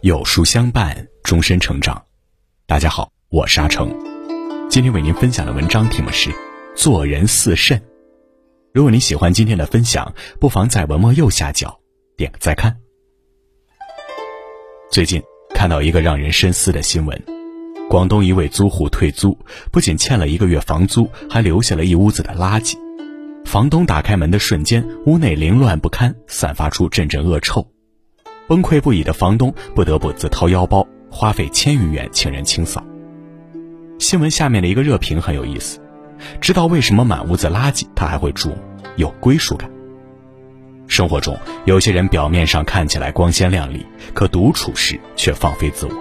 [0.00, 2.00] 有书相伴，终身成长。
[2.68, 3.92] 大家好，我是阿成，
[4.70, 6.30] 今天为您分享的文章题目是
[6.76, 7.76] 《做人似肾》。
[8.72, 11.80] 如果你喜欢今天的分享，不妨在文末右下角
[12.16, 12.76] 点个再看。
[14.88, 15.20] 最近
[15.52, 17.20] 看到一个让人深思的新闻：
[17.90, 19.36] 广东一位租户退租，
[19.72, 22.76] 不仅欠了一个月房租，还留下了一屋子的垃圾。
[23.44, 27.66] 房东打开门的瞬间，屋内凌乱不堪，散发出阵阵恶臭。
[28.48, 32.82] 崩溃不已的房东不得不自掏腰包，花费千余元请人清扫。
[33.98, 35.78] 新闻下面的一个热评很有意思：
[36.40, 38.56] 知道为什么满屋子垃圾他还会住？
[38.96, 39.70] 有归属感。
[40.86, 43.84] 生活中有些人表面上看起来光鲜亮丽，
[44.14, 45.92] 可独处时却放飞自我。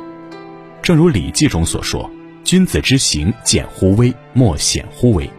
[0.82, 2.10] 正如《礼记》中所说
[2.46, 5.30] ：“君子之行，简乎微，莫显乎微。”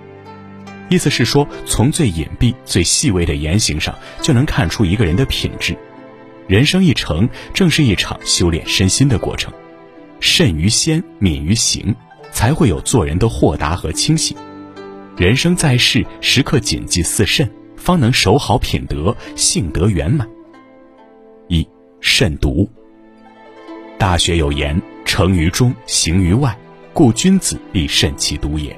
[0.91, 5.75] 意思是说，从最隐蔽、最细微的言行上，就能看出一个人的品质。
[6.49, 9.53] 人生一程，正是一场修炼身心的过程。
[10.19, 11.95] 慎于先，敏于行，
[12.33, 14.35] 才会有做人的豁达和清醒。
[15.15, 20.27] 人生在世，时刻谨记四慎，方能守好品德，性德圆满。
[21.49, 21.69] 一
[22.01, 22.67] 慎独。
[23.99, 26.57] 大学有言：“成于中，行于外，
[26.95, 28.75] 故君子必慎其独也。”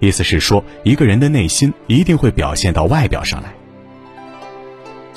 [0.00, 3.54] 意思是说，一个人的内心一定会表现到外表上来。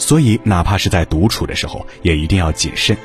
[0.02, 2.97] 所以，哪怕是在独处的时候，也一定要谨慎。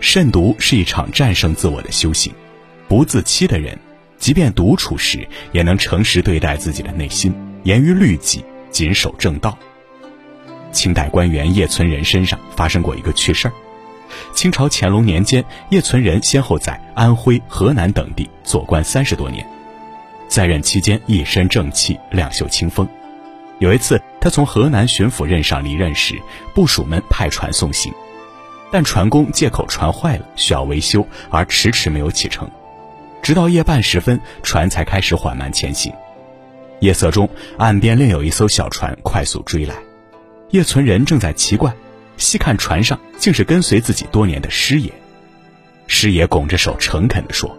[0.00, 2.34] 慎独是一场战胜自我的修行。
[2.88, 3.78] 不自欺的人，
[4.18, 9.56] 即便独处时，也能诚实对待自己的内心，严于律己，谨守正道。
[10.72, 13.54] 清代官员叶存仁身上发生过一个趣事儿：
[14.34, 19.46] 清朝乾隆年间，叶存仁先后在安徽、河南等地做官三十多年，
[20.26, 22.88] 在任期间一身正气，两袖清风。
[23.58, 26.14] 有一次，他从河南巡抚任上离任时，
[26.54, 27.92] 部属们派船送行，
[28.70, 32.48] 但船工借口船坏了需要维修，而迟迟没有启程。
[33.20, 35.92] 直到夜半时分，船才开始缓慢前行。
[36.80, 39.74] 夜色中，岸边另有一艘小船快速追来。
[40.50, 41.74] 叶存仁正在奇怪，
[42.16, 44.92] 细看船上竟是跟随自己多年的师爷。
[45.88, 47.58] 师爷拱着手，诚恳地说：“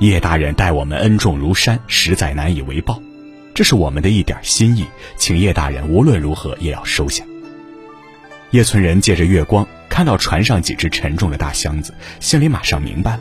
[0.00, 3.00] 叶大人待我们恩重如山，实在难以为报。”
[3.56, 4.84] 这是我们的一点心意，
[5.16, 7.24] 请叶大人无论如何也要收下。
[8.50, 13.20] 叶存仁借着月光看到船上几只沉重的大箱子，心里马上明白了。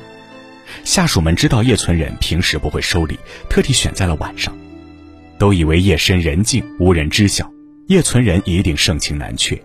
[0.84, 3.18] 下属们知道叶存仁平时不会收礼，
[3.50, 4.53] 特地选在了晚上，
[5.40, 7.50] 都以为夜深人静无人知晓，
[7.88, 9.57] 叶存仁一定盛情难却。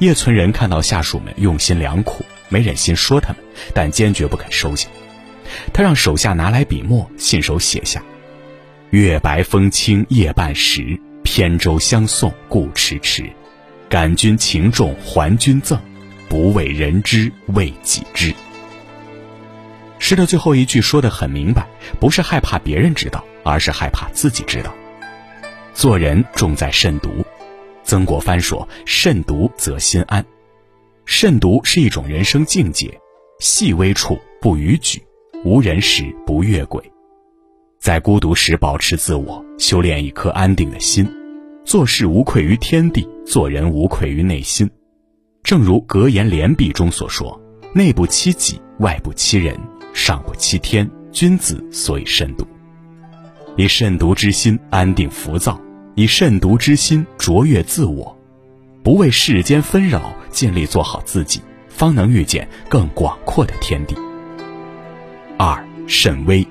[0.00, 3.36] 叶存仁看到下属们用心良苦，没忍心说他们，
[3.72, 4.88] 但坚决不肯收下。
[5.72, 8.02] 他让手下拿来笔墨，信手写下。
[8.92, 13.24] 月白风清夜半时，扁舟相送故迟迟。
[13.88, 15.80] 感君情重还君赠，
[16.28, 18.34] 不为人知为己知。
[19.98, 21.66] 诗的最后一句说得很明白，
[21.98, 24.74] 不是害怕别人知道，而是害怕自己知道。
[25.72, 27.24] 做人重在慎独，
[27.84, 30.22] 曾国藩说：“慎独则心安。”
[31.06, 33.00] 慎独是一种人生境界，
[33.38, 35.02] 细微处不逾矩，
[35.46, 36.91] 无人时不越轨。
[37.82, 41.04] 在孤独时保持自我，修炼一颗安定的心，
[41.64, 44.70] 做事无愧于天地，做人无愧于内心。
[45.42, 47.42] 正如格言联璧中所说
[47.74, 49.58] ：“内不欺己，外不欺人，
[49.92, 50.88] 上不欺天。
[51.10, 52.46] 君子所以慎独。
[53.56, 55.60] 以慎独之心安定浮躁，
[55.96, 58.16] 以慎独之心卓越自我，
[58.84, 63.96] 不为世间纷扰，尽力做好自己，方能遇见更广阔的天地。”
[65.36, 66.46] 二慎微。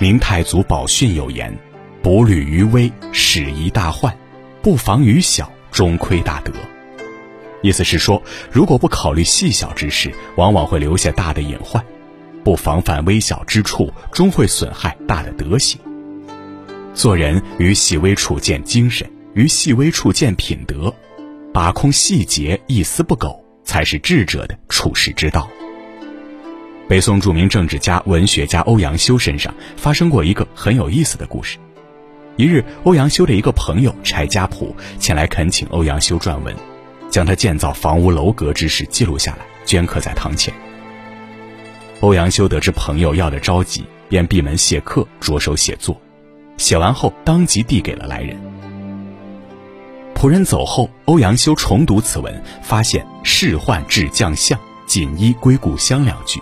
[0.00, 1.52] 明太祖宝训有言
[2.00, 4.12] ：“不虑于微，始贻大患；
[4.62, 6.52] 不防于小，终亏大德。”
[7.62, 8.22] 意思是说，
[8.52, 11.82] 如果不考虑细小之事，往往会留下大的隐患；
[12.44, 15.80] 不防范微小之处，终会损害大的德行。
[16.94, 20.94] 做人于细微处见精神，于细微处见品德，
[21.52, 25.48] 把控细节，一丝不苟，才是智者的处世之道。
[26.88, 31.58] 北宋著名政治家、文学家欧阳修身上发生过一个很有意思的故事。
[32.36, 36.56] 一日，欧阳修的一个朋友柴家仆前来恳请欧阳修撰文，
[37.10, 40.54] 将他建造房屋楼阁之事记录下来，镌刻在堂前。
[42.00, 46.00] 欧阳修得知朋友要的着急，便闭门谢客，着手写作。
[46.56, 48.34] 写完后，当即递给了来人。
[50.14, 56.40] 仆人走后，欧阳修重读此文，发现“仕宦至将相，锦衣归故乡”两句。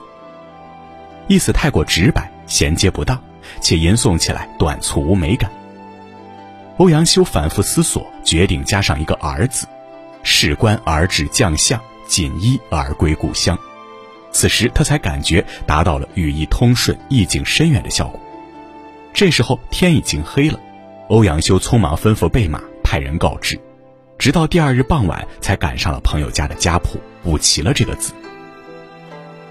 [1.29, 3.21] 意思太过直白，衔接不当，
[3.61, 5.51] 且吟诵起来短促无美感。
[6.79, 9.67] 欧阳修反复思索，决定加上一个“儿”字
[10.23, 13.59] ，“士官儿至将相，锦衣而归故乡。
[14.31, 18.21] 此时他才感觉达到了羽翼通顺、意境深远的效果。
[19.15, 20.61] 这时候天已经黑了，
[21.09, 23.59] 欧阳修匆忙吩咐备马，派人告知，
[24.19, 28.13] 直到第二日傍晚才赶上了朋友家的家谱，补齐了这个字。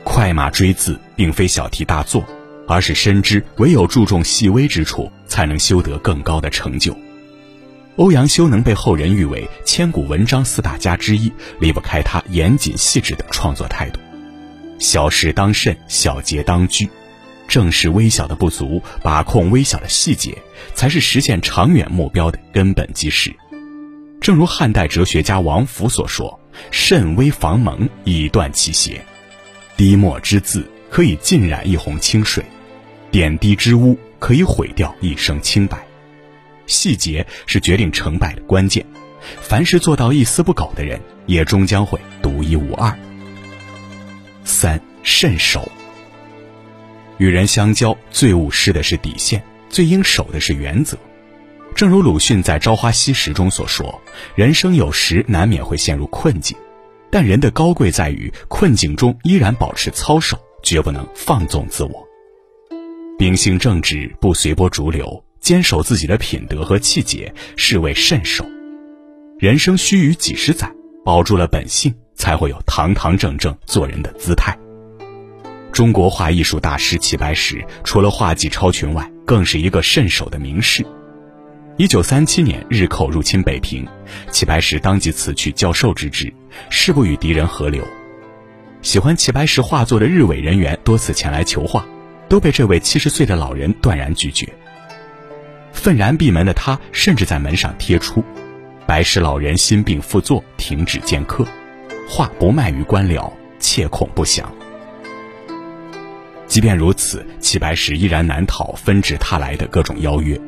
[0.06, 2.24] 快马追字，并非小题大做，
[2.68, 6.96] 而是深知唯有注重细微之处，才能修得更高的成就。
[7.98, 14.00] 欧阳修能被后人誉为千古文章四大家之一，离不开他严谨细致的创作态度。
[14.80, 16.88] 小事当慎，小节当居，
[17.48, 20.38] 正视微小的不足，把控微小的细节，
[20.76, 23.36] 才是实现长远目标的根本基石。
[24.22, 26.40] 正如汉代哲学家王弗所说
[26.72, 29.04] ：“慎微防蒙，以断其邪。
[29.78, 32.44] 滴墨之字，可以浸染一泓清水；
[33.12, 35.86] 点滴之污，可以毁掉一生清白。
[36.66, 38.86] 细节是决定成败的关键。
[39.42, 42.98] 凡是做到一丝不苟的人，也终将会独一无二。”
[44.46, 45.70] 三慎守。
[47.18, 50.98] 与人相交，最务失的是底线，最应守的是原则。
[51.76, 54.02] 正如鲁迅在《朝花夕拾》中所说
[54.36, 56.56] ：“人生有时难免会陷入困境，
[57.16, 62.06] 但人的高贵在于困境中依然保持操守，绝不能放纵自我。
[63.18, 68.46] 秉性正直，不随波逐流，坚守自己的品德和气节，是谓慎守。
[69.40, 70.70] 人生须臾几十载，
[71.06, 74.58] 保住了本性。”才会有堂堂正正做人的姿态。
[75.72, 80.86] 中国画艺术大师齐白石，除了画技超群外，更是一个慎守的名士。
[81.78, 83.86] 一九三七年，日寇入侵北平，
[84.32, 86.34] 齐白石当即辞去教授之职，
[86.70, 87.86] 誓不与敌人合流。
[88.82, 91.86] 喜欢齐白石画作的日伪人员多次前来求画，
[92.30, 94.48] 都被这位七十岁的老人断然拒绝。
[95.74, 98.24] 愤然闭门的他，甚至在门上贴出
[98.88, 101.46] ：“白石老人心病复作，停止见客。”
[102.08, 103.30] 画不卖于官僚，
[103.60, 104.50] 切恐不祥。
[106.48, 110.40] 即便如此，齐白石依然难逃纷至沓来的各种邀约。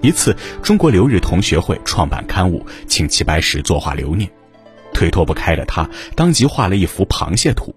[0.00, 4.30] 一次，中国留日同学会创办刊物，请齐白石作画留念，
[4.94, 7.74] 推脱不开的他当即画了一幅螃蟹图，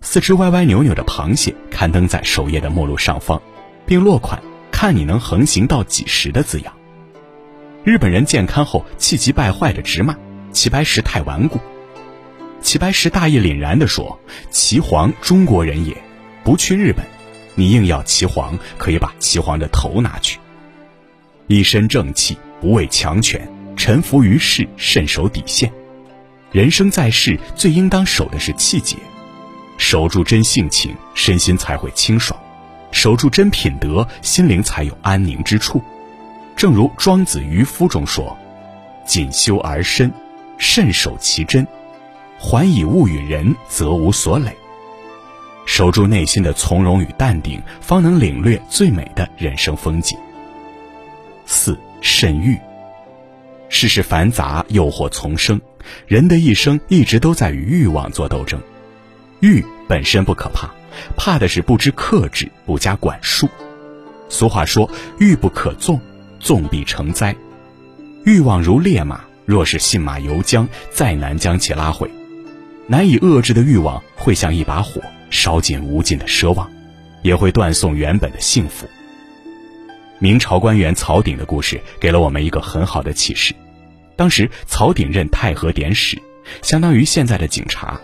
[0.00, 3.40] 四只歪歪扭扭的螃蟹刊登在首页的目录上方，
[3.86, 4.42] 并落款
[4.72, 6.74] “看你能横行到几时”的字样。
[7.84, 10.16] 日本人见刊后气急败坏的直骂
[10.52, 11.60] 齐白石太顽固。
[12.60, 14.20] 齐白石大义凛然地说
[14.50, 15.96] ：“齐黄中国人也，
[16.44, 17.04] 不去日本，
[17.54, 20.38] 你硬要齐黄，可以把齐黄的头拿去。
[21.48, 23.46] 一身正气，不畏强权，
[23.76, 25.70] 臣服于世，慎守底线。
[26.50, 28.96] 人生在世，最应当守的是气节，
[29.76, 32.38] 守住真性情，身心才会清爽；
[32.90, 35.82] 守住真品德，心灵才有安宁之处。
[36.54, 38.36] 正如《庄子·渔夫》中说
[39.04, 40.12] ：‘谨修而身，
[40.58, 41.66] 慎守其真。’”
[42.38, 44.56] 还以物与人，则无所累。
[45.64, 50.18] 守住内心的从容与淡定，方能领略最美的人生风景。
[51.52, 52.58] 四慎欲。
[53.68, 55.60] 世事繁杂，诱惑丛生，
[56.06, 58.58] 人的一生一直都在与欲望做斗争。
[59.40, 60.70] 欲本身不可怕，
[61.14, 63.50] 怕的是不知克制，不加管束。
[64.30, 64.90] 俗话说
[65.20, 66.00] ：“欲不可纵，
[66.40, 67.36] 纵必成灾。”
[68.24, 72.10] 欲望如烈马，若是信马由缰，再难将其拉回。
[72.86, 76.70] 难以遏制的欲望会像一把火，烧尽无尽的奢望，
[77.22, 78.88] 也会断送原本的幸福。
[80.22, 83.52] 明朝官员曹鼎的故事给了我们一个很好的启示。
[84.14, 86.16] 当时曹鼎任太和典史，
[86.62, 88.00] 相当于现在的警察。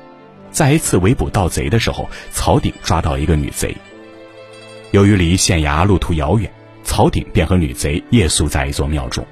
[0.51, 3.73] 在一次围捕盗贼的时候，曹鼎抓到一个女贼。
[4.91, 9.25] 由于离县衙路途遥远，曹鼎便和女贼夜宿在一座庙中。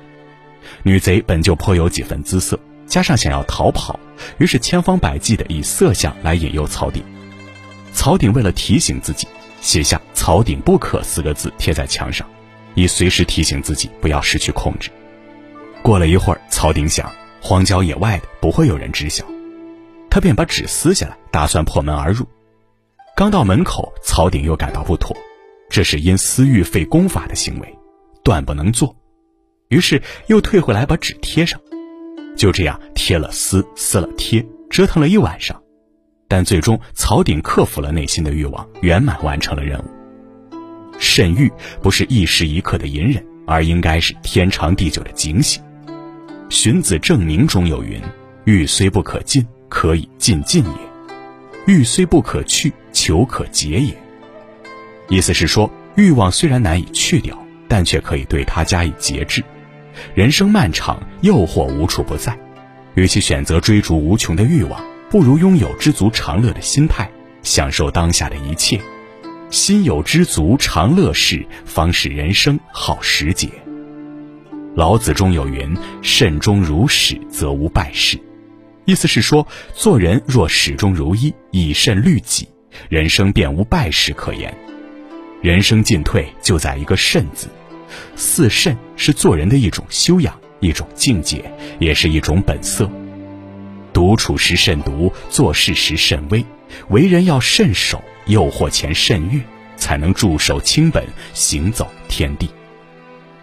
[0.85, 2.57] 女贼本就颇有几分姿色。
[2.87, 3.99] 加上想要逃跑，
[4.39, 7.03] 于是千方百计的以色相来引诱曹鼎。
[7.93, 9.27] 曹鼎为了提醒自己，
[9.61, 12.25] 写下“曹鼎不可”四个字贴在墙上，
[12.77, 14.89] 以随时提醒自己不要失去控制。
[15.83, 19.25] 过了一会儿，曹鼎想，荒郊野外的不会有人知晓，
[20.09, 22.25] 他便把纸撕下来，打算破门而入。
[23.17, 25.17] 刚到门口，曹鼎又感到不妥，
[25.71, 27.79] 这是因私欲废功法的行为，
[28.23, 28.95] 断不能做。
[29.69, 31.61] 于是又退回来把纸贴上。
[32.37, 35.63] 就这样贴了撕，撕了贴，折腾了一晚上，
[36.29, 39.96] 但最终曹鼎克服了内心的欲望，圆满完成了任务。
[40.99, 41.51] 慎欲
[41.83, 45.63] 不是一时一刻的隐忍，而应该是天长地久的警醒。
[46.49, 48.01] 荀子正名中有云
[48.45, 50.71] ：“欲虽不可尽，可以尽尽也；
[51.67, 53.97] 欲虽不可去，求可节也。”
[55.09, 57.37] 意思是说，欲望虽然难以去掉，
[57.69, 59.45] 但却可以对它加以节制。
[60.15, 62.39] 人生漫长，诱惑无处不在，
[62.95, 67.11] 与其选择追逐无穷的欲望，不如拥有知足常乐的心态，
[67.43, 68.81] 享受当下的一切。
[69.57, 73.49] 心有知足常乐事，方使人生好时节。
[74.75, 78.21] 老子中有云：“慎终如始，则无败事。”
[78.85, 82.47] 意思是说，做人若始终如一，以慎律己，
[82.91, 84.55] 人生便无败事可言。
[85.41, 87.49] 人生进退就在一个“慎”字。
[88.15, 92.91] 四慎是做人的一种修养，一种境界，也是一种本色。
[93.95, 96.45] 独处时慎独，做事时慎微，
[96.91, 99.41] 为人要慎守，诱惑前慎欲，
[99.77, 102.49] 才能驻守清本，行走天地。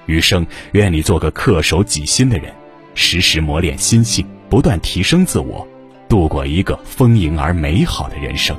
[0.05, 2.53] 余生，愿你做个恪守己心的人，
[2.93, 5.65] 时时磨练心性，不断提升自我，
[6.09, 8.55] 度过一个丰盈而美好的人生。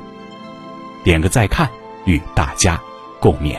[1.03, 1.69] 点个再看，
[2.05, 2.81] 与大家
[3.19, 3.57] 共勉。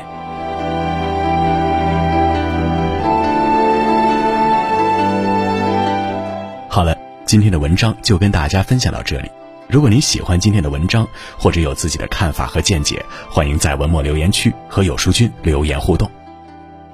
[6.68, 9.30] 好了，今天的文章就跟大家分享到这里。
[9.68, 11.06] 如果您喜欢今天的文章，
[11.36, 16.08] 或者有自己的看法和见解，欢迎在文末留言区和有书君留言互动。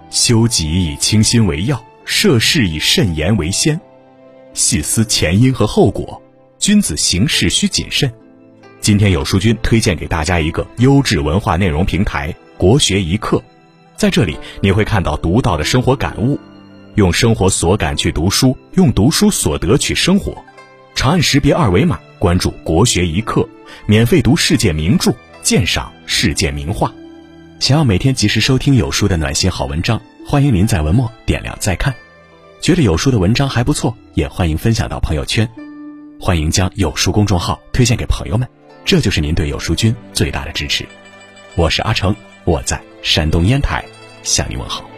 [0.09, 3.79] 修己以清心为要，涉事以慎言为先，
[4.55, 6.21] 细思前因和后果，
[6.59, 8.11] 君子行事需谨慎。
[8.81, 13.43] 今天有书君推荐给大家一个优质文化内容平台——国学一课，
[13.97, 16.41] 在这里你会看到独到的生活感悟，
[16.95, 20.43] 用生活所感去读书，用读书所得去生活。
[20.95, 23.49] 长按识别二维码，关注国学一课，
[23.87, 26.93] 免费读世界名著，鉴赏世界名画。
[27.59, 31.95] 想要每天及时收听有书的暖心好文章，欢迎您在文末点亮再看。
[32.61, 35.49] 觉得有书的文章还不错，也欢迎分享到朋友圈。
[36.21, 38.47] 欢迎将有书公众号推荐给朋友们，
[38.85, 40.87] 这就是您对有书君最大的支持。
[41.57, 43.85] 我是阿成，我在山东烟台
[44.23, 44.92] 向你问好。